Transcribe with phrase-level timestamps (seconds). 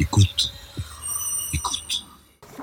[0.00, 0.50] Écoute.
[1.52, 2.06] Écoute.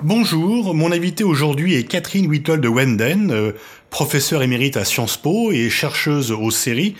[0.02, 3.52] Bonjour, mon invité aujourd'hui est Catherine Whittle de Wenden, euh,
[3.90, 6.96] professeure émérite à Sciences Po et chercheuse aux séries,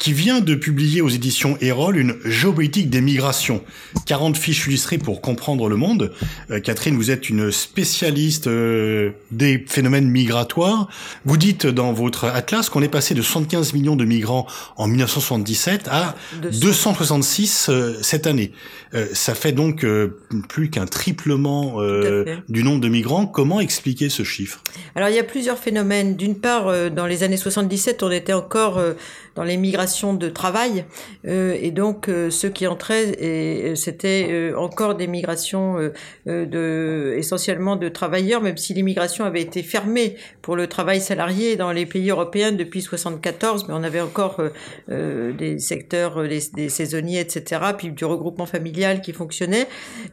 [0.00, 3.62] qui vient de publier aux éditions Erol une géopolitique des migrations.
[4.06, 6.10] 40 fiches illustrées pour comprendre le monde.
[6.50, 10.88] Euh, Catherine, vous êtes une spécialiste euh, des phénomènes migratoires.
[11.26, 14.46] Vous dites dans votre atlas qu'on est passé de 75 millions de migrants
[14.76, 16.16] en 1977 à
[16.50, 18.52] 266 euh, cette année.
[19.12, 19.84] ça fait donc
[20.48, 21.76] plus qu'un triplement
[22.48, 23.26] du nombre de migrants.
[23.26, 24.62] Comment expliquer ce chiffre?
[24.94, 26.16] Alors il y a plusieurs phénomènes.
[26.16, 28.80] D'une part, dans les années 77, on était encore
[29.34, 30.84] dans les migrations de travail.
[31.26, 35.78] Euh, et donc, euh, ceux qui entraient, et, c'était euh, encore des migrations
[36.26, 41.86] essentiellement de travailleurs, même si l'immigration avait été fermée pour le travail salarié dans les
[41.86, 44.42] pays européens depuis 74, mais on avait encore
[44.88, 49.66] des secteurs, des, des, saisonniers, etc., puis du regroupement familial qui fonctionnait.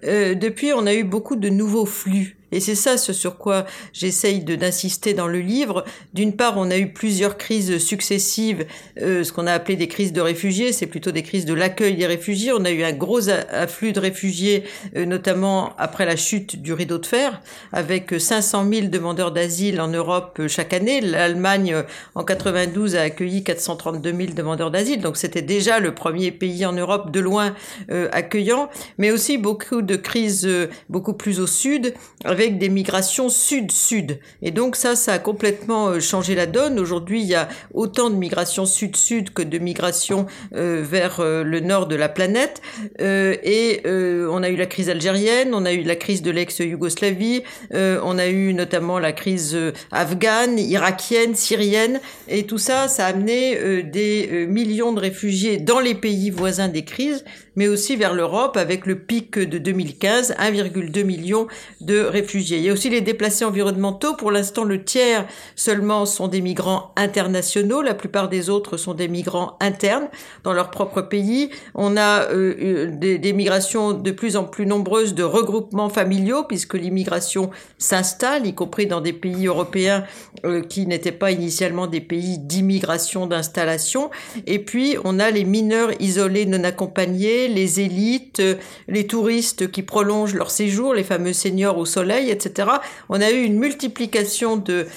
[0.04, 2.37] depuis, on a eu beaucoup de nouveaux flux.
[2.52, 5.84] Et c'est ça ce sur quoi j'essaye d'insister dans le livre.
[6.14, 8.66] D'une part, on a eu plusieurs crises successives,
[9.02, 11.96] euh, ce qu'on a appelé des crises de réfugiés, c'est plutôt des crises de l'accueil
[11.96, 12.54] des réfugiés.
[12.54, 14.64] On a eu un gros afflux de réfugiés,
[14.96, 17.42] euh, notamment après la chute du rideau de fer,
[17.74, 21.02] avec 500 000 demandeurs d'asile en Europe euh, chaque année.
[21.02, 21.84] L'Allemagne,
[22.16, 26.74] en 92, a accueilli 432 000 demandeurs d'asile, donc c'était déjà le premier pays en
[26.74, 27.56] Europe de loin
[28.12, 30.48] accueillant, mais aussi beaucoup de crises
[30.90, 31.94] beaucoup plus au sud
[32.38, 34.20] des migrations sud-sud.
[34.42, 36.80] Et donc ça, ça a complètement euh, changé la donne.
[36.80, 41.60] Aujourd'hui, il y a autant de migrations sud-sud que de migrations euh, vers euh, le
[41.60, 42.62] nord de la planète.
[43.00, 47.44] et on a eu la crise algérienne, on a eu la crise de l'ex-Yougoslavie,
[47.74, 49.58] on a eu notamment la crise
[49.92, 52.00] afghane, irakienne, syrienne.
[52.28, 56.84] Et tout ça, ça a amené des millions de réfugiés dans les pays voisins des
[56.84, 57.24] crises,
[57.58, 61.48] mais aussi vers l'Europe avec le pic de 2015, 1,2 million
[61.82, 64.16] de réfugiés il y a aussi les déplacés environnementaux.
[64.16, 65.26] Pour l'instant, le tiers
[65.56, 67.82] seulement sont des migrants internationaux.
[67.82, 70.08] La plupart des autres sont des migrants internes
[70.44, 71.50] dans leur propre pays.
[71.74, 76.76] On a euh, des, des, migrations de plus en plus nombreuses de regroupements familiaux puisque
[76.76, 80.04] l'immigration s'installe, y compris dans des pays européens
[80.46, 84.10] euh, qui n'étaient pas initialement des pays d'immigration, d'installation.
[84.46, 88.42] Et puis, on a les mineurs isolés non accompagnés, les élites,
[88.88, 92.70] les touristes qui prolongent leur séjour, les fameux seniors au soleil etc.
[93.10, 94.88] On a eu une multiplication de,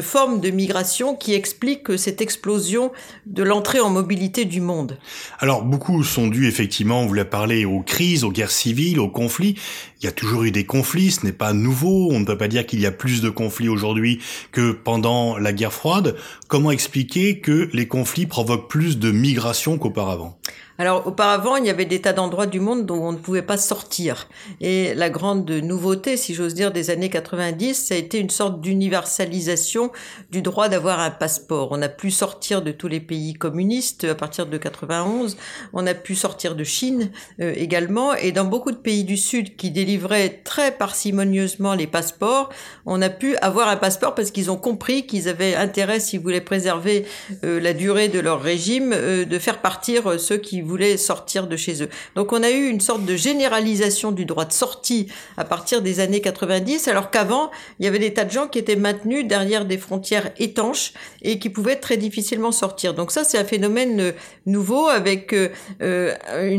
[0.00, 2.92] formes de migration qui explique cette explosion
[3.26, 4.98] de l'entrée en mobilité du monde.
[5.38, 9.56] Alors beaucoup sont dus effectivement, vous l'avez parlé, aux crises, aux guerres civiles, aux conflits.
[10.00, 12.08] Il y a toujours eu des conflits, ce n'est pas nouveau.
[12.10, 14.20] On ne peut pas dire qu'il y a plus de conflits aujourd'hui
[14.52, 16.16] que pendant la guerre froide.
[16.48, 20.38] Comment expliquer que les conflits provoquent plus de migration qu'auparavant?
[20.80, 23.58] Alors auparavant, il y avait des tas d'endroits du monde dont on ne pouvait pas
[23.58, 24.28] sortir.
[24.62, 28.62] Et la grande nouveauté, si j'ose dire, des années 90, ça a été une sorte
[28.62, 29.92] d'universalisation
[30.30, 31.68] du droit d'avoir un passeport.
[31.72, 35.36] On a pu sortir de tous les pays communistes à partir de 91.
[35.74, 37.10] On a pu sortir de Chine
[37.42, 38.14] euh, également.
[38.14, 42.48] Et dans beaucoup de pays du Sud qui délivraient très parcimonieusement les passeports,
[42.86, 46.40] on a pu avoir un passeport parce qu'ils ont compris qu'ils avaient intérêt, s'ils voulaient
[46.40, 47.04] préserver
[47.44, 51.56] euh, la durée de leur régime, euh, de faire partir ceux qui voulaient sortir de
[51.56, 51.88] chez eux.
[52.14, 56.00] Donc on a eu une sorte de généralisation du droit de sortie à partir des
[56.00, 59.64] années 90, alors qu'avant, il y avait des tas de gens qui étaient maintenus derrière
[59.64, 60.92] des frontières étanches
[61.22, 62.94] et qui pouvaient très difficilement sortir.
[62.94, 64.12] Donc ça, c'est un phénomène euh,
[64.46, 65.48] nouveau avec euh,
[65.82, 66.14] euh,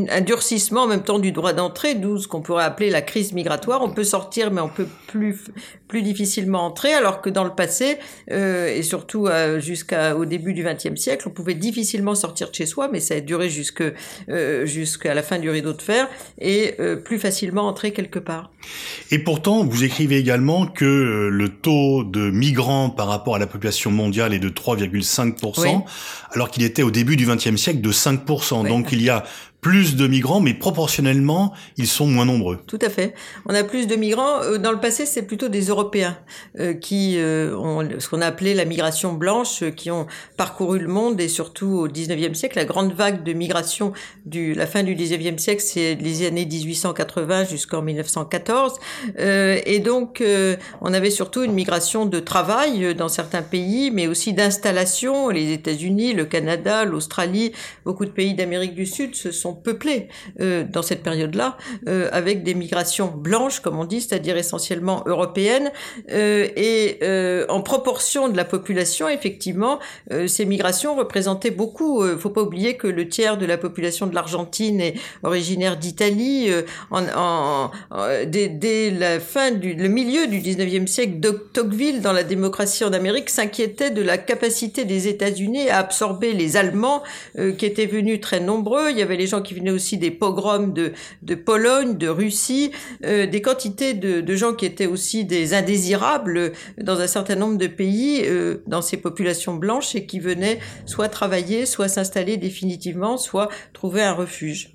[0.10, 3.32] un durcissement en même temps du droit d'entrée, d'où ce qu'on pourrait appeler la crise
[3.34, 3.82] migratoire.
[3.82, 5.38] On peut sortir, mais on peut plus
[5.88, 7.98] plus difficilement entrer, alors que dans le passé,
[8.30, 9.28] et surtout
[9.58, 13.20] jusqu'au début du XXe siècle, on pouvait difficilement sortir de chez soi, mais ça a
[13.20, 13.84] duré jusque
[14.30, 16.08] euh, jusqu'à la fin du rideau de fer
[16.40, 18.52] et euh, plus facilement entrer quelque part.
[19.10, 23.48] Et pourtant, vous écrivez également que euh, le taux de migrants par rapport à la
[23.48, 25.84] population mondiale est de 3,5%,
[26.32, 28.68] alors qu'il était au début du XXe siècle de 5%.
[28.68, 29.24] Donc il y a
[29.62, 32.60] plus de migrants, mais proportionnellement, ils sont moins nombreux.
[32.66, 33.14] Tout à fait.
[33.46, 34.42] On a plus de migrants.
[34.42, 36.18] Euh, dans le passé, c'est plutôt des Européens
[36.60, 40.88] euh, qui euh, ont ce qu'on a appelé la migration blanche, qui ont parcouru le
[40.88, 43.94] monde et surtout au 19e siècle, la grande vague de migration
[44.26, 48.80] du la fin du 19e siècle, c'est les années 1880 jusqu'en 1914.
[49.18, 50.24] et donc,
[50.82, 55.30] on avait surtout une migration de travail dans certains pays, mais aussi d'installation.
[55.30, 57.52] Les États-Unis, le Canada, l'Australie,
[57.86, 60.08] beaucoup de pays d'Amérique du Sud se sont sont peuplées
[60.40, 61.58] dans cette période-là
[62.12, 65.72] avec des migrations blanches, comme on dit, c'est-à-dire essentiellement européennes,
[66.10, 67.00] et
[67.50, 69.80] en proportion de la population, effectivement,
[70.28, 72.06] ces migrations représentaient beaucoup.
[72.06, 76.50] Il faut pas oublier que le tiers de la population de l'Argentine est originaire d'Italie.
[76.92, 77.72] En,
[78.26, 81.20] dès, la fin du le milieu du 19e siècle,
[81.54, 86.58] Tocqueville, dans la démocratie en Amérique, s'inquiétait de la capacité des États-Unis à absorber les
[86.58, 87.04] Allemands
[87.38, 88.90] euh, qui étaient venus très nombreux.
[88.92, 92.72] Il y avait les gens qui venaient aussi des pogroms de, de Pologne, de Russie,
[93.06, 97.58] euh, des quantités de, de, gens qui étaient aussi des indésirables dans un certain nombre
[97.58, 103.18] de pays, euh, dans ces populations blanches, et qui venaient soit travailler, soit s'installer définitivement,
[103.18, 104.74] soit trouver un refuge.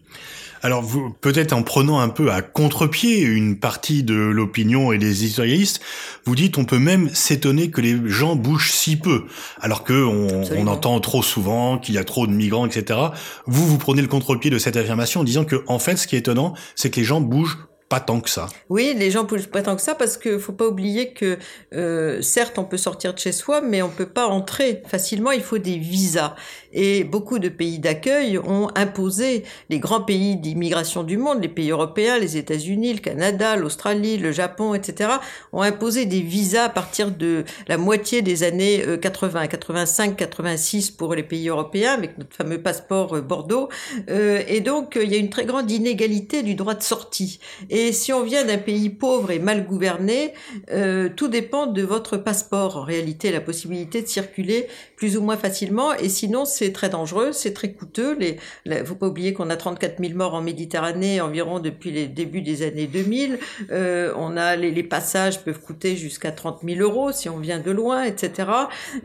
[0.62, 5.24] Alors, vous, peut-être en prenant un peu à contre-pied une partie de l'opinion et des
[5.24, 5.80] historistes,
[6.24, 9.24] vous dites on peut même s'étonner que les gens bougent si peu,
[9.60, 12.98] alors que on, on entend trop souvent qu'il y a trop de migrants, etc.
[13.46, 16.16] Vous, vous prenez le contre-pied de cette affirmation en disant que, en fait, ce qui
[16.16, 18.48] est étonnant, c'est que les gens bougent pas tant que ça.
[18.68, 21.38] Oui, les gens bougent pas tant que ça parce que faut pas oublier que
[21.72, 25.30] euh, certes on peut sortir de chez soi, mais on peut pas entrer facilement.
[25.30, 26.34] Il faut des visas
[26.76, 31.70] et beaucoup de pays d'accueil ont imposé les grands pays d'immigration du monde, les pays
[31.70, 35.10] européens, les États-Unis, le Canada, l'Australie, le Japon, etc.
[35.52, 41.14] ont imposé des visas à partir de la moitié des années 80, 85, 86 pour
[41.14, 43.70] les pays européens avec notre fameux passeport euh, Bordeaux.
[44.10, 47.40] Euh, et donc il y a une très grande inégalité du droit de sortie.
[47.70, 50.34] Et si on vient d'un pays pauvre et mal gouverné,
[50.72, 52.76] euh, tout dépend de votre passeport.
[52.76, 55.94] En réalité, la possibilité de circuler plus ou moins facilement.
[55.94, 58.16] Et sinon, c'est très dangereux, c'est très coûteux.
[58.18, 58.38] Les,
[58.84, 62.62] faut pas oublier qu'on a 34 000 morts en Méditerranée environ depuis les débuts des
[62.62, 63.38] années 2000.
[63.70, 67.70] Euh, on a les, passages peuvent coûter jusqu'à 30 000 euros si on vient de
[67.70, 68.48] loin, etc.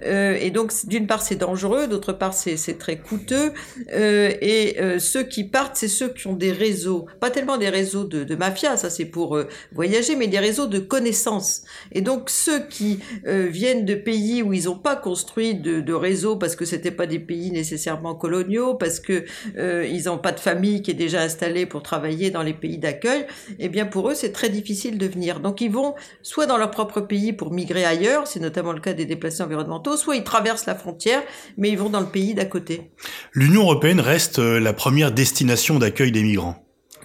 [0.05, 3.51] Euh, et donc, d'une part, c'est dangereux, d'autre part, c'est très coûteux.
[3.93, 7.69] Euh, et euh, ceux qui partent, c'est ceux qui ont des réseaux, pas tellement des
[7.69, 9.39] réseaux de, mafia ça c'est pour
[9.73, 11.63] voyager, mais des réseaux de connaissances.
[11.91, 16.37] Et donc ceux qui viennent de pays où ils n'ont pas construit de, de réseau
[16.37, 19.25] parce que c'était pas des pays nécessairement coloniaux, parce que
[19.57, 22.77] euh, ils n'ont pas de famille qui est déjà installée pour travailler dans les pays
[22.77, 23.25] d'accueil,
[23.57, 25.39] eh bien pour eux c'est très difficile de venir.
[25.39, 28.93] Donc ils vont soit dans leur propre pays pour migrer ailleurs, c'est notamment le cas
[28.93, 31.23] des déplacés environnementaux, soit ils traversent la frontière,
[31.57, 32.91] mais ils vont dans le pays d'à côté.
[33.33, 36.55] L'Union européenne reste la première destination d'accueil des migrants.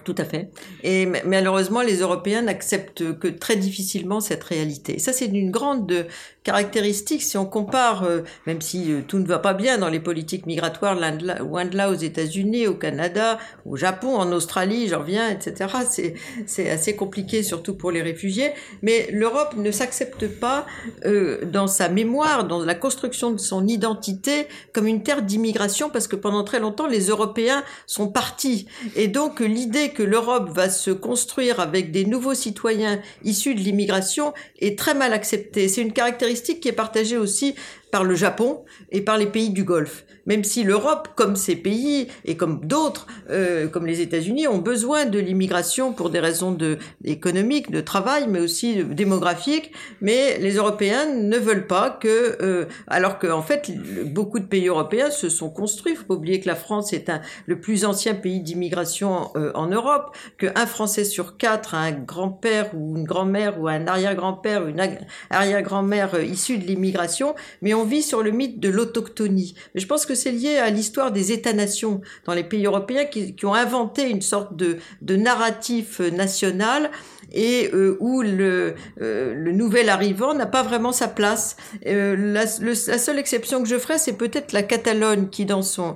[0.06, 0.50] Tout à fait.
[0.84, 5.00] Et malheureusement, les Européens n'acceptent que très difficilement cette réalité.
[5.00, 6.06] ça, c'est une grande
[6.46, 9.98] caractéristique si on compare, euh, même si euh, tout ne va pas bien dans les
[9.98, 15.28] politiques migratoires, loin de là aux États-Unis, au Canada, au Japon, en Australie, j'en reviens,
[15.28, 15.74] etc.
[15.90, 16.14] C'est,
[16.46, 18.52] c'est assez compliqué, surtout pour les réfugiés.
[18.82, 20.66] Mais l'Europe ne s'accepte pas
[21.04, 26.06] euh, dans sa mémoire, dans la construction de son identité, comme une terre d'immigration, parce
[26.06, 28.68] que pendant très longtemps, les Européens sont partis.
[28.94, 34.34] Et donc, l'idée que l'Europe va se construire avec des nouveaux citoyens issus de l'immigration
[34.58, 35.68] est très mal acceptée.
[35.68, 37.54] C'est une caractéristique qui est partagée aussi
[37.90, 40.04] par le Japon et par les pays du Golfe.
[40.26, 45.06] Même si l'Europe, comme ces pays et comme d'autres, euh, comme les États-Unis, ont besoin
[45.06, 51.06] de l'immigration pour des raisons de, économiques, de travail, mais aussi démographiques, mais les Européens
[51.14, 53.70] ne veulent pas que, euh, alors qu'en fait,
[54.06, 55.92] beaucoup de pays européens se sont construits.
[55.92, 59.52] Il faut pas oublier que la France est un, le plus ancien pays d'immigration euh,
[59.54, 64.64] en Europe, qu'un Français sur quatre a un grand-père ou une grand-mère ou un arrière-grand-père
[64.64, 64.82] ou une
[65.30, 69.54] arrière-grand-mère euh, issue de l'immigration, mais on vit sur le mythe de l'autochtonie.
[69.74, 73.34] Mais je pense que c'est lié à l'histoire des États-nations dans les pays européens qui,
[73.34, 76.90] qui, ont inventé une sorte de, de narratif national
[77.32, 81.56] et euh, où le, euh, le nouvel arrivant n'a pas vraiment sa place.
[81.86, 85.62] Euh, la, le, la, seule exception que je ferais, c'est peut-être la Catalogne qui, dans
[85.62, 85.94] son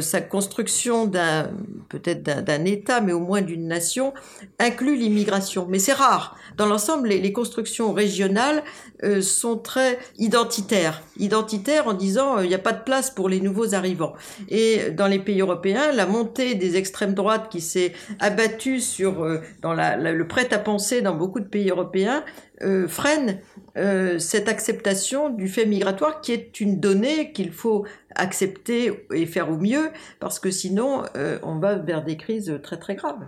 [0.00, 1.50] sa construction d'un
[1.88, 4.12] peut-être d'un État, mais au moins d'une nation,
[4.58, 5.66] inclut l'immigration.
[5.68, 6.36] Mais c'est rare.
[6.56, 8.62] Dans l'ensemble, les, constructions régionales
[9.20, 13.74] sont très identitaires, identitaires en disant il n'y a pas de place pour les nouveaux
[13.74, 14.14] arrivants.
[14.48, 19.26] Et dans les pays européens, la montée des extrêmes droites qui s'est abattue sur
[19.62, 22.24] dans la, le prêt à penser dans beaucoup de pays européens
[22.62, 23.40] euh, freine
[23.76, 27.86] euh, cette acceptation du fait migratoire qui est une donnée qu'il faut
[28.16, 32.78] accepter et faire au mieux parce que sinon euh, on va vers des crises très
[32.78, 33.20] très graves.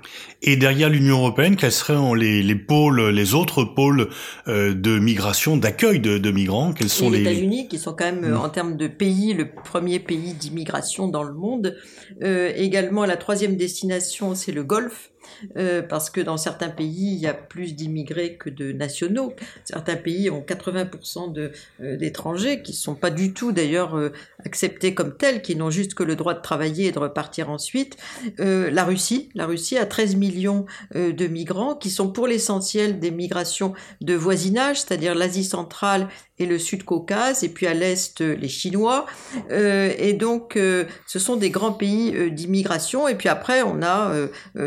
[0.42, 4.08] Et derrière l'Union européenne, quels seraient les, les pôles, les autres pôles
[4.48, 6.72] euh, de migration, d'accueil de, de, migrants?
[6.72, 8.36] Quels sont les, les États-Unis qui sont quand même mmh.
[8.36, 11.76] en termes de pays le premier pays d'immigration dans le monde.
[12.20, 15.12] Également la troisième destination c'est le Golfe
[15.56, 19.32] euh, parce que dans certains pays, il y a plus d'immigrés que de nationaux.
[19.64, 24.12] Certains pays ont 80% de, euh, d'étrangers qui ne sont pas du tout d'ailleurs euh,
[24.44, 27.96] acceptés comme tels, qui n'ont juste que le droit de travailler et de repartir ensuite.
[28.38, 33.72] la Russie, la Russie a 13 millions de migrants qui sont pour l'essentiel des migrations
[34.00, 39.06] de voisinage, c'est-à-dire l'Asie centrale et le Sud-Caucase, et puis à l'Est, les Chinois.
[39.50, 43.08] et donc, ce sont des grands pays d'immigration.
[43.08, 44.12] Et puis après, on a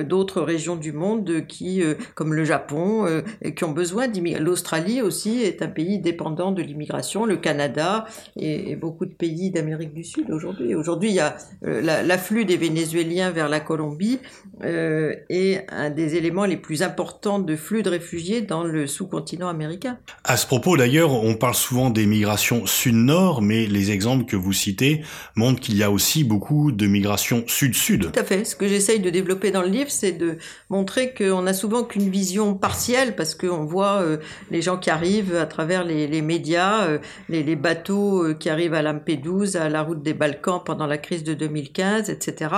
[0.04, 3.22] d'autres régions du monde qui, euh, comme le Japon, euh,
[3.56, 4.40] qui ont besoin d'immigrer.
[4.40, 8.06] L'Australie aussi est un pays dépendant de l'immigration, le Canada
[8.38, 10.76] et, beaucoup de pays d'Amérique du Sud aujourd'hui.
[10.76, 11.36] Aujourd'hui, il y a
[11.66, 14.20] euh, l'afflux des Vénézuéliens vers la Colombie
[14.62, 19.98] est un des éléments les plus importants de flux de réfugiés dans le sous-continent américain.
[20.24, 24.54] À ce propos, d'ailleurs, on parle souvent des migrations sud-nord, mais les exemples que vous
[24.54, 25.02] citez
[25.36, 28.12] montrent qu'il y a aussi beaucoup de migrations sud-sud.
[28.12, 28.46] Tout à fait.
[28.46, 30.35] Ce que j'essaye de développer dans le livre, c'est de
[30.70, 34.18] montrer qu'on n'a souvent qu'une vision partielle parce qu'on voit euh,
[34.52, 36.98] les gens qui arrivent à travers les, médias, euh,
[37.30, 41.24] les, bateaux euh, qui arrivent à Lampedusa, à la route des Balkans pendant la crise
[41.24, 42.52] de 2015, etc.,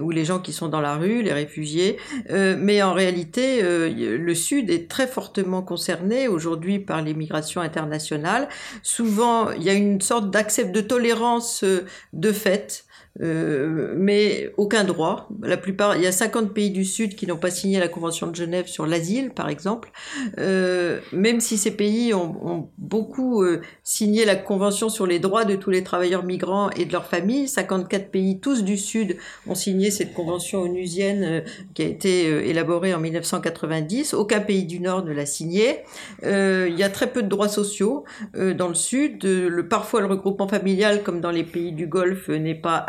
[0.00, 1.98] ou les gens qui sont dans la rue, les réfugiés.
[2.30, 8.48] mais en réalité, le Sud est très fortement concerné aujourd'hui par les migrations internationales.
[8.82, 11.64] Souvent, il y a une sorte d'accept de tolérance
[12.12, 12.84] de fait
[13.20, 15.28] euh, mais aucun droit.
[15.42, 18.26] La plupart, il y a 50 pays du Sud qui n'ont pas signé la Convention
[18.26, 19.90] de Genève sur l'asile, par exemple.
[20.38, 25.54] Euh, même si ces pays ont, beaucoup euh, signé la Convention sur les droits de
[25.54, 29.16] tous les travailleurs migrants et de leurs familles, 54 pays, tous du Sud,
[29.46, 31.44] ont signé cette convention onusienne
[31.74, 34.14] qui a été élaborée en 1990.
[34.14, 35.80] Aucun pays du Nord ne l'a signée.
[36.22, 38.04] il y a très peu de droits sociaux
[38.34, 39.26] dans le Sud.
[39.68, 42.84] Parfois, le regroupement familial, comme dans les pays du Golfe, n'est pas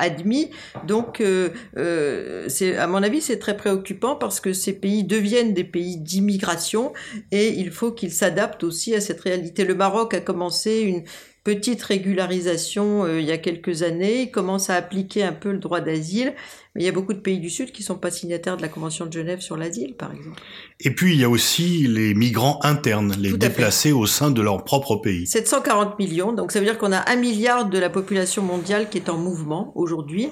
[0.85, 5.53] donc, euh, euh, c'est, à mon avis, c'est très préoccupant parce que ces pays deviennent
[5.53, 6.93] des pays d'immigration
[7.31, 9.65] et il faut qu'ils s'adaptent aussi à cette réalité.
[9.65, 11.03] Le Maroc a commencé une
[11.43, 15.59] petite régularisation euh, il y a quelques années, il commence à appliquer un peu le
[15.59, 16.33] droit d'asile,
[16.75, 18.61] mais il y a beaucoup de pays du Sud qui ne sont pas signataires de
[18.61, 20.41] la Convention de Genève sur l'asile, par exemple.
[20.81, 24.63] Et puis il y a aussi les migrants internes, les déplacés au sein de leur
[24.65, 25.25] propre pays.
[25.25, 28.97] 740 millions, donc ça veut dire qu'on a un milliard de la population mondiale qui
[28.97, 30.29] est en mouvement aujourd'hui.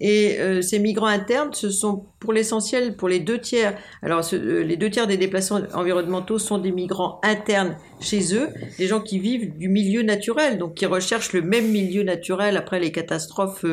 [0.00, 4.64] Et euh, ces migrants internes, ce sont pour l'essentiel, pour les deux tiers, alors euh,
[4.64, 8.48] les deux tiers des déplacements environnementaux sont des migrants internes chez eux,
[8.78, 12.80] des gens qui vivent du milieu naturel, donc qui recherchent le même milieu naturel après
[12.80, 13.64] les catastrophes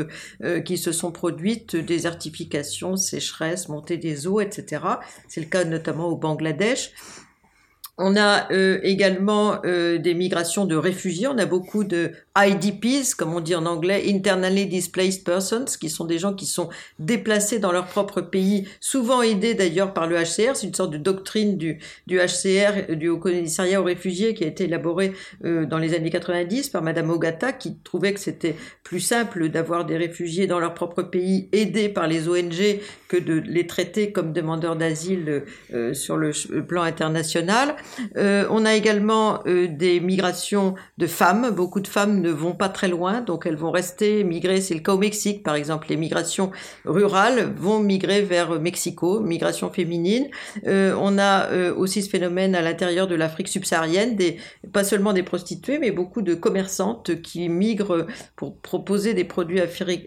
[0.44, 1.76] euh, qui se sont produites,
[2.12, 4.84] désertification, sécheresse, montée des eaux, etc.
[5.28, 6.92] C'est le cas notamment au Bangladesh.
[7.98, 11.28] On a euh, également euh, des migrations de réfugiés.
[11.28, 16.06] On a beaucoup de IDPs, comme on dit en anglais, Internally Displaced Persons, qui sont
[16.06, 16.70] des gens qui sont
[17.00, 20.56] déplacés dans leur propre pays, souvent aidés d'ailleurs par le HCR.
[20.56, 24.48] C'est une sorte de doctrine du, du HCR, du Haut Commissariat aux réfugiés, qui a
[24.48, 29.02] été élaborée euh, dans les années 90 par Madame Ogata, qui trouvait que c'était plus
[29.02, 33.68] simple d'avoir des réfugiés dans leur propre pays, aidés par les ONG, que de les
[33.68, 35.44] traiter comme demandeurs d'asile
[35.94, 36.32] sur le
[36.66, 37.76] plan international.
[38.18, 41.52] Euh, on a également euh, des migrations de femmes.
[41.52, 44.62] Beaucoup de femmes ne vont pas très loin, donc elles vont rester migrer.
[44.62, 45.88] C'est le cas au Mexique, par exemple.
[45.90, 46.52] Les migrations
[46.86, 50.28] rurales vont migrer vers Mexico, migration féminine.
[50.68, 54.18] Euh, on a aussi ce phénomène à l'intérieur de l'Afrique subsaharienne,
[54.72, 59.62] pas seulement des prostituées, mais beaucoup de commerçantes qui migrent pour proposer des produits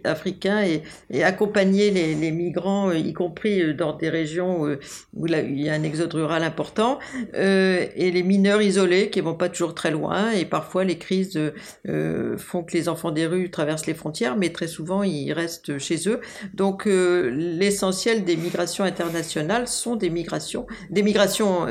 [0.05, 0.63] africains
[1.11, 4.77] et, accompagner les, migrants, y compris dans des régions
[5.15, 6.99] où il y a un exode rural important.
[7.35, 11.39] Euh, et les mineurs isolés qui vont pas toujours très loin et parfois les crises
[12.05, 15.79] euh, font que les enfants des rues traversent les frontières mais très souvent ils restent
[15.79, 16.21] chez eux.
[16.55, 21.67] Donc euh, l'essentiel des migrations internationales sont des migrations des migrations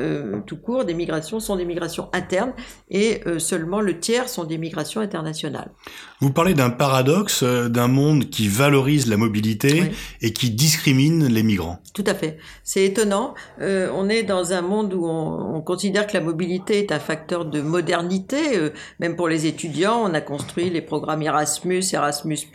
[0.45, 2.53] tout court des migrations sont des migrations internes
[2.89, 5.71] et seulement le tiers sont des migrations internationales.
[6.19, 11.79] Vous parlez d'un paradoxe d'un monde qui valorise la mobilité et qui discrimine les migrants.
[11.93, 12.37] Tout à fait.
[12.63, 16.91] C'est étonnant on est dans un monde où on, on considère que la mobilité est
[16.91, 20.01] un facteur de modernité, euh, même pour les étudiants.
[20.03, 22.47] On a construit les programmes Erasmus, Erasmus+,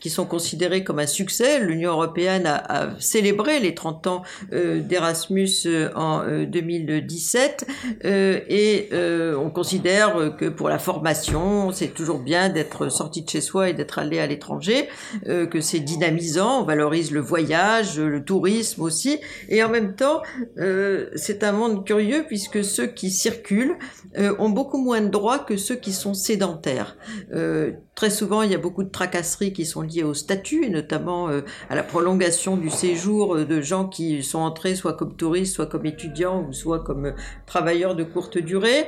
[0.00, 1.60] qui sont considérés comme un succès.
[1.60, 5.48] L'Union européenne a, célébré les 30 ans euh, d'Erasmus
[5.94, 7.66] en 2017
[8.04, 13.70] et on considère que pour la formation, c'est toujours bien d'être sorti de chez soi
[13.70, 14.88] et d'être allé à l'étranger,
[15.24, 20.22] que c'est dynamisant, on valorise le voyage, le tourisme aussi, et en même temps,
[21.16, 23.76] c'est un monde curieux puisque ceux qui circulent
[24.16, 26.96] ont beaucoup moins de droits que ceux qui sont sédentaires.
[27.94, 31.28] Très souvent, il y a beaucoup de tracasseries qui sont liées au statut, et notamment
[31.28, 31.40] euh,
[31.70, 35.66] à la prolongation du séjour euh, de gens qui sont entrés soit comme touristes, soit
[35.66, 37.12] comme étudiants, ou soit comme euh,
[37.46, 38.86] travailleurs de courte durée.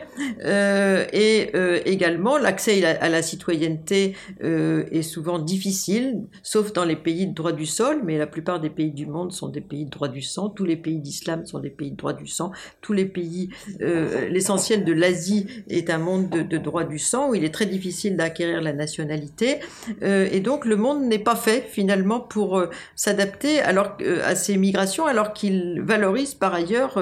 [1.12, 1.50] et
[1.84, 7.66] également, l'accès à, la citoyenneté est souvent difficile, sauf dans les pays de droit du
[7.66, 10.50] sol, mais la plupart des pays du monde sont des pays de droit du sang.
[10.50, 12.52] Tous les pays d'islam sont des pays de droit du sang.
[12.80, 17.34] Tous les pays, l'essentiel de l'Asie est un monde de, de droit du sang où
[17.34, 19.60] il est très difficile d'acquérir la nationalité
[20.02, 24.56] et donc le monde n'est pas fait finalement pour euh, s'adapter alors euh, à ces
[24.56, 26.98] migrations, alors qu'il valorise par ailleurs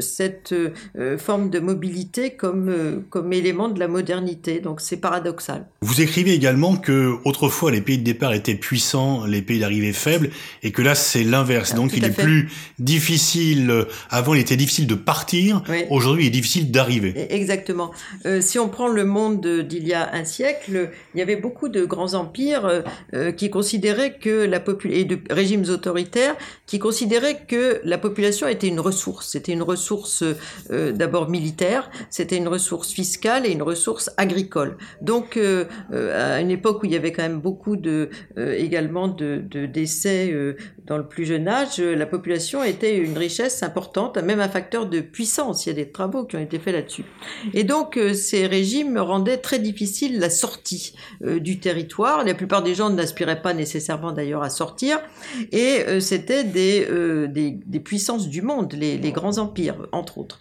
[0.00, 0.54] cette
[1.18, 4.60] forme de mobilité comme comme élément de la modernité.
[4.60, 5.66] Donc c'est paradoxal.
[5.80, 10.30] Vous écrivez également que autrefois les pays de départ étaient puissants, les pays d'arrivée faibles,
[10.62, 11.70] et que là c'est l'inverse.
[11.72, 13.86] Ah, donc il est plus difficile.
[14.10, 15.62] Avant il était difficile de partir.
[15.90, 17.14] Aujourd'hui il est difficile d'arriver.
[17.30, 17.90] Exactement.
[18.40, 21.84] si on prend le monde d'il y a un siècle, il y avait beaucoup de
[21.84, 22.82] grands empires euh, euh,
[23.36, 26.36] qui considéraient que la population et de régimes autoritaires
[26.66, 29.28] qui considéraient que la population était une ressource.
[29.30, 30.24] C'était une ressource
[30.70, 34.76] euh, d'abord militaire, c'était une ressource fiscale et une ressource agricole.
[35.00, 40.34] Donc à une époque où il y avait quand même beaucoup de également de, décès
[40.86, 45.00] dans le plus jeune âge, la population était une richesse importante, même un facteur de
[45.00, 45.66] puissance.
[45.66, 47.04] Il y a des travaux qui ont été faits là-dessus.
[47.52, 52.24] Et donc ces régimes rendaient très difficile la sortie euh, du territoire.
[52.24, 55.00] La plupart des gens n'aspiraient pas nécessairement d'ailleurs à sortir,
[55.52, 56.44] et euh, c'était
[56.90, 60.40] euh, des, des, puissances du monde, les, les, grands empires, entre autres.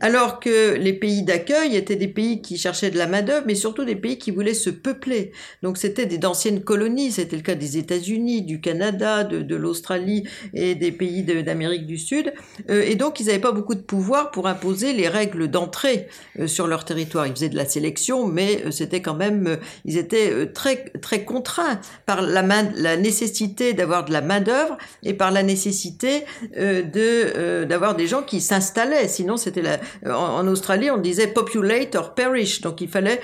[0.00, 3.84] Alors que les pays d'accueil étaient des pays qui cherchaient de la main-d'œuvre, mais surtout
[3.84, 5.32] des pays qui voulaient se peupler.
[5.62, 10.24] Donc c'était d'anciennes colonies, c'était le cas des États-Unis, du Canada, de, l'Australie
[10.54, 12.32] et des pays d'Amérique du Sud.
[12.68, 16.08] et donc ils n'avaient pas beaucoup de pouvoir pour imposer les règles d'entrée
[16.46, 17.26] sur leur territoire.
[17.26, 21.71] Ils faisaient de la sélection, mais c'était quand même, ils étaient euh, très très contraints
[22.06, 26.24] par la main, la nécessité d'avoir de la main d'œuvre et par la nécessité
[26.56, 29.08] euh, de euh, d'avoir des gens qui s'installaient.
[29.08, 29.78] Sinon, c'était la
[30.12, 32.60] en, Australie, on disait populate or perish.
[32.60, 33.20] Donc, il fallait,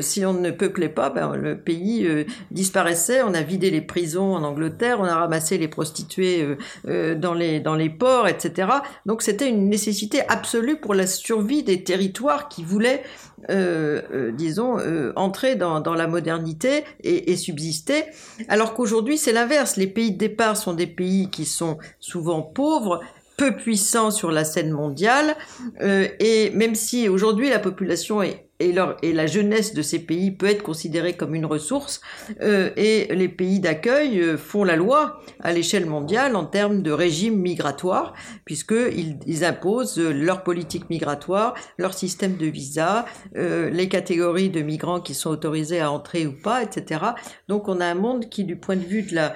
[0.00, 2.08] si on ne peuplait pas, ben, le pays
[2.50, 3.22] disparaissait.
[3.22, 7.74] On a vidé les prisons en Angleterre, on a ramassé les prostituées dans les dans
[7.74, 8.68] les ports, etc.
[9.06, 13.02] Donc, c'était une nécessité absolue pour la survie des territoires qui voulaient
[13.50, 18.04] euh, euh, disons, euh, entrer dans, dans, la modernité et, et subsister,
[18.48, 19.76] alors qu'aujourd'hui c'est l'inverse.
[19.76, 23.00] Les pays de départ sont des pays qui sont souvent pauvres,
[23.36, 25.36] peu puissants sur la scène mondiale,
[25.80, 30.62] et même si aujourd'hui la population est et, la jeunesse de ces pays peut être
[30.62, 32.00] considérée comme une ressource,
[32.40, 36.90] euh, et les pays d'accueil euh, font la loi à l'échelle mondiale en termes de
[36.90, 38.14] régime migratoire,
[38.44, 45.00] puisqu'ils ils imposent leur politique migratoire, leur système de visa, euh, les catégories de migrants
[45.00, 47.00] qui sont autorisés à entrer ou pas, etc.
[47.48, 49.34] Donc on a un monde qui, du point de vue de la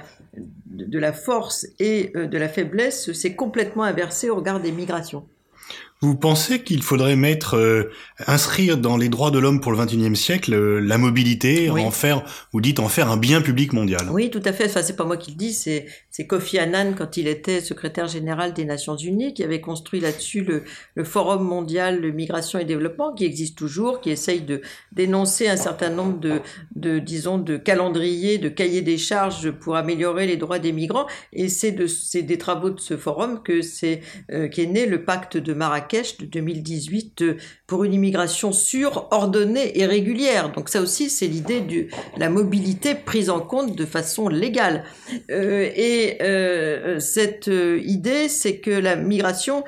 [0.66, 5.26] de la force et de la faiblesse, s'est complètement inversé au regard des migrations.
[6.02, 7.90] Vous pensez qu'il faudrait mettre, euh,
[8.26, 12.22] inscrire dans les droits de l'homme pour le XXIe siècle euh, la mobilité, en faire,
[12.52, 14.06] vous dites en faire un bien public mondial?
[14.10, 14.66] Oui, tout à fait.
[14.66, 18.08] Enfin, c'est pas moi qui le dis, c'est c'est Kofi Annan quand il était secrétaire
[18.08, 23.12] général des Nations Unies qui avait construit là-dessus le, Forum mondial de migration et développement
[23.12, 26.18] qui existe toujours, qui essaye de dénoncer un certain nombre
[26.74, 31.06] de, disons, de calendriers, de cahiers des charges pour améliorer les droits des migrants.
[31.34, 34.00] Et c'est de c'est des travaux de ce forum que c'est
[34.32, 39.06] euh, qui est né le pacte de Marrakech de 2018 euh, pour une immigration sûre,
[39.10, 40.50] ordonnée et régulière.
[40.50, 44.84] Donc ça aussi, c'est l'idée de la mobilité prise en compte de façon légale.
[45.30, 49.64] Euh, et euh, cette idée, c'est que la migration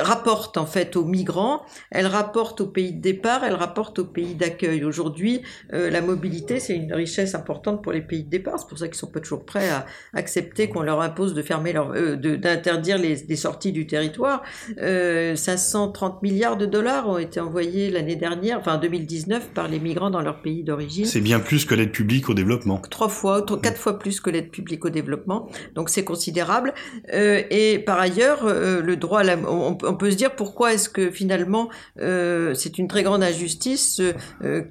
[0.00, 4.34] rapporte en fait aux migrants, elle rapporte aux pays de départ, elle rapporte aux pays
[4.34, 4.84] d'accueil.
[4.84, 8.58] Aujourd'hui, la mobilité, c'est une richesse importante pour les pays de départ.
[8.58, 11.72] C'est pour ça qu'ils sont pas toujours prêts à accepter qu'on leur impose de fermer
[11.72, 14.42] leur, d'interdire les, les, sorties du territoire.
[14.76, 20.20] 530 milliards de dollars ont été envoyés l'année dernière, enfin 2019, par les migrants dans
[20.20, 21.04] leur pays d'origine.
[21.04, 22.78] C'est bien plus que l'aide publique au développement.
[22.90, 25.33] Trois fois, quatre fois plus que l'aide publique au développement.
[25.74, 26.74] Donc c'est considérable.
[27.12, 31.68] Euh, et par ailleurs, euh, le droit on, peut se dire pourquoi est-ce que finalement
[32.00, 34.00] euh, c'est une très grande injustice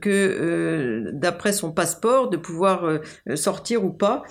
[0.01, 2.99] que d'après son passeport de pouvoir
[3.35, 4.23] sortir ou pas.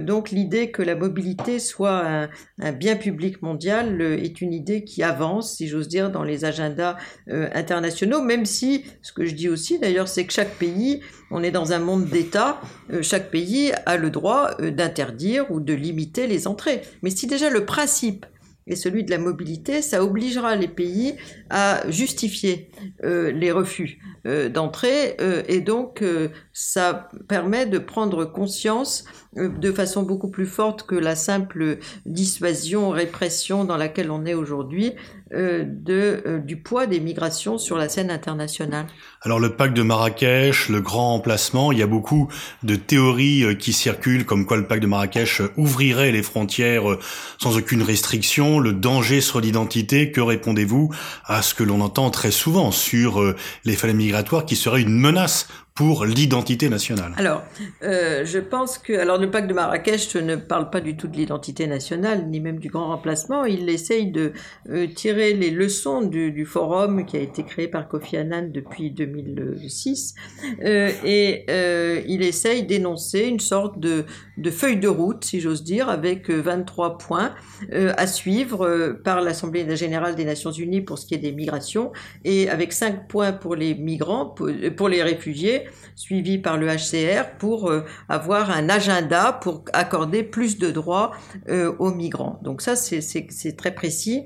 [0.00, 2.28] donc l'idée que la mobilité soit un,
[2.60, 6.96] un bien public mondial est une idée qui avance si j'ose dire, dans les agendas
[7.28, 11.50] internationaux, même si, ce que je dis aussi d'ailleurs, c'est que chaque pays, on est
[11.50, 12.60] dans un monde d'État,
[12.92, 16.82] euh, chaque pays a le droit d'interdire ou de limiter les entrées.
[17.02, 18.26] Mais si déjà le principe
[18.66, 21.14] et celui de la mobilité, ça obligera les pays
[21.50, 22.70] à justifier
[23.04, 26.04] euh, les refus euh, d'entrée euh, et donc
[26.52, 33.64] ça permet de prendre conscience de façon beaucoup plus forte que la simple dissuasion, répression
[33.64, 34.92] dans laquelle on est aujourd'hui
[35.34, 38.84] euh, euh, du poids des migrations sur la scène internationale.
[39.22, 42.28] Alors le pacte de Marrakech, le grand emplacement, il y a beaucoup
[42.62, 46.98] de théories euh, qui circulent comme quoi le pacte de Marrakech ouvrirait les frontières
[47.38, 50.12] sans aucune restriction, le danger sur l'identité.
[50.12, 50.92] Que répondez-vous
[51.24, 55.48] à ce que l'on entend très souvent sur les phénomènes migratoires qui seraient une menace
[55.74, 57.42] pour l'identité nationale Alors,
[57.82, 61.16] euh, je pense que alors le pacte de Marrakech ne parle pas du tout de
[61.16, 63.46] l'identité nationale, ni même du grand remplacement.
[63.46, 64.32] Il essaye de
[64.68, 70.14] euh, tirer les leçons du, forum qui a été créé par Kofi Annan depuis 2006,
[70.64, 71.44] euh, et
[72.06, 74.04] il essaye d'énoncer une sorte de,
[74.50, 77.34] feuille de route, si j'ose dire, avec 23 euh, points
[77.72, 81.92] à suivre par l'Assemblée générale des Nations Unies pour ce qui est des migrations,
[82.24, 84.34] et avec 5 points pour les migrants,
[84.76, 85.61] pour les réfugiés
[85.94, 91.12] suivi par le HCR pour euh, avoir un agenda pour accorder plus de droits
[91.48, 92.40] euh, aux migrants.
[92.42, 94.24] Donc ça, c'est très précis.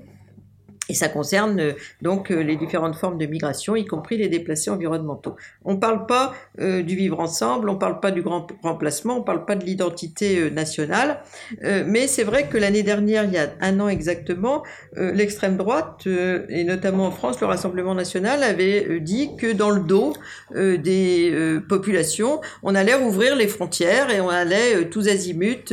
[0.89, 1.73] Et ça concerne euh,
[2.03, 5.37] donc euh, les différentes formes de migration, y compris les déplacés environnementaux.
[5.65, 9.17] On ne parle pas euh, du vivre ensemble, on ne parle pas du grand remplacement,
[9.17, 11.21] on ne parle pas de l'identité nationale,
[11.63, 14.63] mais c'est vrai que l'année dernière, il y a un an exactement,
[14.97, 20.15] l'extrême droite, et notamment en France, le Rassemblement national avait dit que dans le dos
[20.55, 25.73] des populations, on allait rouvrir les frontières et on allait tous azimuts,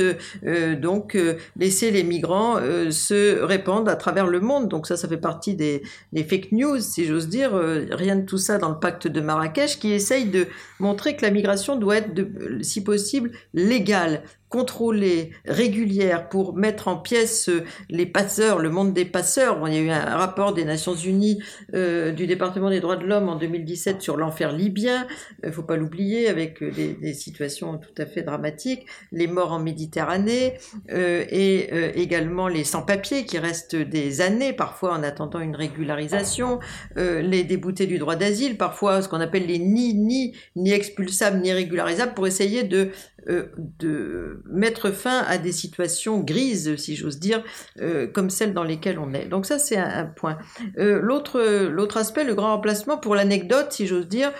[0.77, 1.17] donc
[1.57, 2.57] laisser les migrants
[2.89, 4.67] se répandre à travers le monde.
[4.69, 5.83] Donc ça, ça fait partie des,
[6.15, 7.55] fake news, si j'ose dire.
[7.55, 10.47] Euh, rien de tout ça dans le pacte de Marrakech qui essaye de
[10.79, 12.13] montrer que la migration doit être,
[12.61, 19.03] si possible, légale, contrôlée, régulière, pour mettre en pièces euh, les passeurs, le monde des
[19.03, 19.59] passeurs.
[19.67, 21.41] il y a eu un rapport des Nations Unies
[21.73, 25.07] euh, du département des droits de l'homme en 2017 sur l'enfer libyen.
[25.43, 30.57] Il faut pas l'oublier, avec des, situations tout à fait dramatiques, les morts en Méditerranée
[30.89, 36.59] et également les sans-papiers qui restent des années parfois en attendant une régularisation,
[36.97, 41.39] euh, les déboutés du droit d'asile, parfois ce qu'on appelle les ni, ni, ni expulsables,
[41.39, 42.89] ni régularisables, pour essayer de,
[43.29, 43.47] euh,
[43.79, 47.43] de mettre fin à des situations grises, si j'ose dire,
[47.79, 49.25] euh, comme celles dans lesquelles on est.
[49.25, 50.37] Donc ça, c'est un, point.
[50.75, 54.31] l'autre, l'autre aspect, le grand remplacement, pour l'anecdote, si j'ose dire,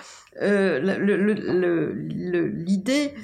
[2.56, 3.14] l'idée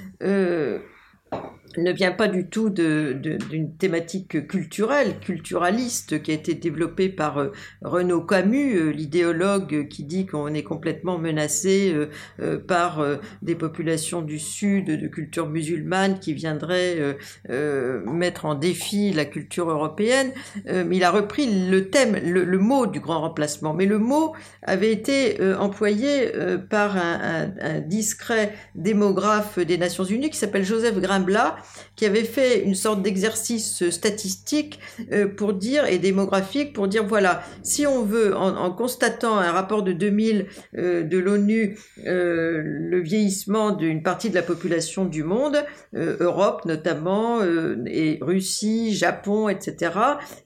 [1.77, 7.53] ne vient pas du tout d'une thématique culturelle, culturaliste, qui a été développée par euh,
[7.83, 11.95] Renaud Camus, euh, l'idéologue qui dit qu'on est complètement menacé
[12.41, 13.05] euh, par
[13.43, 17.17] des populations du Sud de culture musulmane qui viendraient
[17.49, 20.33] mettre en défi la culture européenne.
[20.67, 23.75] il a repris le thème, le, mot du grand remplacement.
[23.75, 26.31] Mais le mot avait été employé
[26.69, 31.57] par un, un discret démographe des Nations Unies qui s'appelle Joseph Grimblat,
[31.97, 34.81] qui avait fait une sorte d'exercice statistique
[35.13, 39.83] euh, pour dire et démographique pour dire voilà si on veut en, constatant un rapport
[39.83, 40.47] de 2000
[40.77, 47.41] euh, de l'ONU euh, le vieillissement d'une partie de la population du monde Europe notamment
[47.87, 49.93] et Russie Japon etc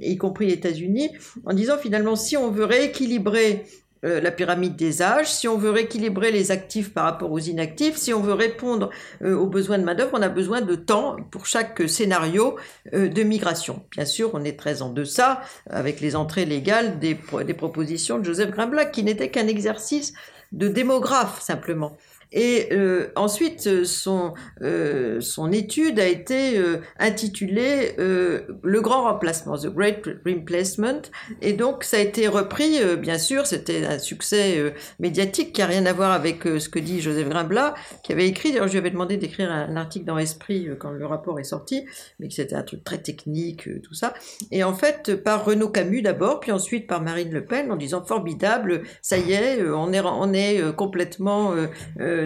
[0.00, 1.10] y compris États-Unis
[1.44, 3.64] en disant finalement si on veut rééquilibrer
[4.04, 7.96] euh, la pyramide des âges, si on veut rééquilibrer les actifs par rapport aux inactifs,
[7.96, 8.90] si on veut répondre
[9.22, 12.56] euh, aux besoins de main-d'œuvre, on a besoin de temps pour chaque scénario
[12.92, 13.82] euh, de migration.
[13.92, 15.40] Bien sûr, on est très en deçà
[15.70, 20.12] avec les entrées légales des, propositions de Joseph Grimblack, qui n'était qu'un exercice
[20.52, 21.96] de démographe simplement.
[22.34, 29.68] Et euh, ensuite, son, euh, son étude a été euh, intitulée Le grand remplacement, The
[29.68, 31.02] Great Replacement.
[31.40, 35.86] Et donc, ça a été repris, bien sûr, c'était un succès médiatique qui a rien
[35.86, 38.90] à voir avec ce que dit Joseph Grimblat, qui avait écrit, d'ailleurs, je lui avais
[38.90, 41.84] demandé d'écrire un, article dans Esprit quand le rapport est sorti,
[42.18, 44.14] mais que c'était un truc très technique, tout ça.
[44.50, 48.02] Et en fait, par Renaud Camus d'abord, puis ensuite par Marine Le Pen, en disant
[48.02, 51.54] formidable, ça y est, on est, on est complètement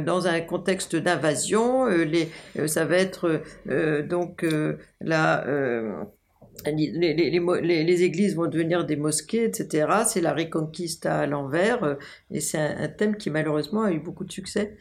[0.00, 1.86] dans un contexte d'invasion.
[1.86, 4.44] Euh, les, euh, ça va être euh, donc
[5.00, 5.44] la
[6.66, 9.86] les, églises vont devenir des mosquées, etc.
[10.06, 11.94] C'est la Reconquista à l'envers, euh,
[12.30, 14.76] et c'est un, thème qui malheureusement a eu beaucoup de succès,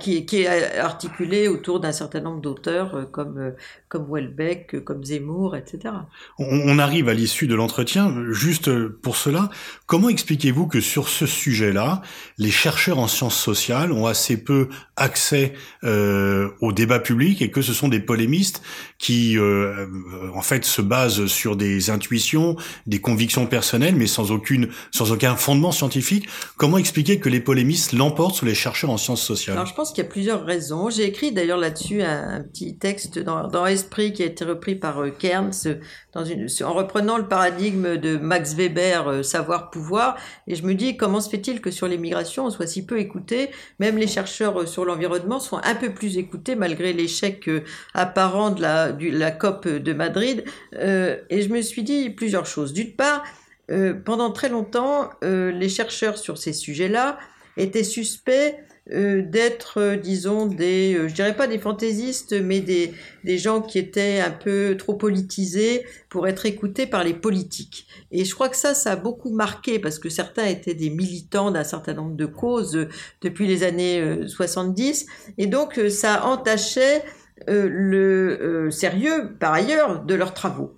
[0.00, 3.50] qui, est articulé autour d'un certain nombre d'auteurs euh, comme, euh,
[3.88, 5.94] comme Welbeck, comme Zemmour, etc.
[6.38, 8.12] On, arrive à l'issue de l'entretien.
[8.30, 9.50] Juste pour cela,
[9.86, 12.02] comment expliquez-vous que sur ce sujet-là,
[12.38, 17.74] les chercheurs en sciences sociales ont assez peu accès au débat public et que ce
[17.74, 18.62] sont des polémistes
[18.98, 25.12] qui, en fait, se basent sur des intuitions, des convictions personnelles, mais sans aucune, sans
[25.12, 26.28] aucun fondement scientifique.
[26.56, 29.56] Comment expliquer que les polémistes l'emportent sur les chercheurs en sciences sociales?
[29.56, 30.90] Alors, je pense qu'il y a plusieurs raisons.
[30.90, 35.10] J'ai écrit d'ailleurs là-dessus un, petit texte dans, Esprit qui a été repris par euh,
[35.22, 40.16] une, en reprenant le paradigme de Max Weber, euh, savoir-pouvoir.
[40.46, 43.50] Et je me dis, comment se fait-il que sur l'immigration, on soit si peu écouté?
[43.78, 47.48] Même les chercheurs sur l'environnement sont un peu plus écoutés malgré l'échec
[47.94, 50.44] apparent de la, COP de Madrid.
[50.74, 52.72] Euh, et je me suis dit plusieurs choses.
[52.72, 53.24] D'une part,
[53.70, 57.18] euh, pendant très longtemps, euh, les chercheurs sur ces sujets-là
[57.56, 58.56] étaient suspects
[58.90, 63.62] euh, d'être, euh, disons, des, euh, je dirais pas des fantaisistes, mais des, des gens
[63.62, 67.86] qui étaient un peu trop politisés pour être écoutés par les politiques.
[68.10, 71.52] Et je crois que ça, ça a beaucoup marqué parce que certains étaient des militants
[71.52, 72.88] d'un certain nombre de causes
[73.20, 75.06] depuis les années 70,
[75.38, 77.04] et donc ça entachait
[77.48, 80.76] euh, le euh, sérieux, par ailleurs, de leurs travaux.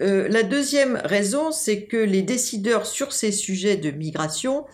[0.00, 4.64] Euh, la deuxième raison, c'est que les décideurs sur ces sujets de migration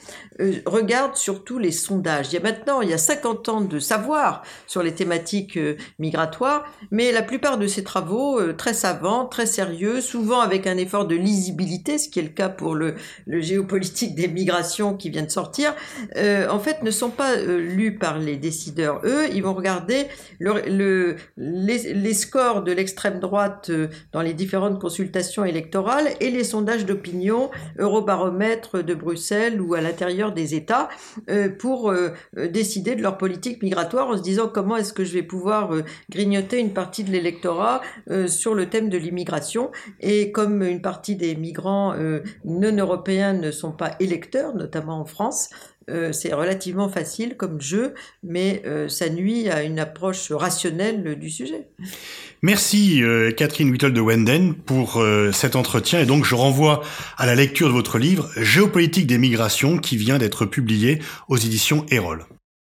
[0.65, 2.29] regardent surtout les sondages.
[2.31, 5.59] Il y a maintenant, il y a 50 ans de savoir sur les thématiques
[5.99, 11.07] migratoires, mais la plupart de ces travaux, très savants, très sérieux, souvent avec un effort
[11.07, 15.31] de lisibilité, ce qui est le cas pour le, géopolitique des migrations qui vient de
[15.31, 15.75] sortir,
[16.17, 19.01] en fait ne sont pas lus par les décideurs.
[19.05, 20.07] Eux, ils vont regarder
[20.39, 26.45] le, le les, scores de l'extrême droite euh, dans les différentes consultations électorales et les
[26.45, 30.89] sondages d'opinion Eurobaromètre de Bruxelles ou à l'intérieur des États
[31.31, 32.11] euh, pour euh,
[32.51, 35.71] décider de leur politique migratoire en se disant comment est-ce que je vais pouvoir
[36.11, 37.81] grignoter une partie de l'électorat
[38.27, 39.71] sur le thème de l'immigration.
[40.01, 41.95] Et comme une partie des migrants
[42.45, 45.51] non européens ne sont pas électeurs, notamment en France,
[45.93, 51.31] euh, c'est relativement facile comme jeu, mais euh, ça nuit à une approche rationnelle du
[51.31, 51.69] sujet.
[52.43, 55.03] Merci euh, Catherine Whittle de Wenden pour
[55.33, 56.83] cet entretien et donc je renvoie
[57.17, 61.87] à la lecture de votre livre Géopolitique des migrations qui vient d'être publié aux éditions
[61.91, 62.27] Erol.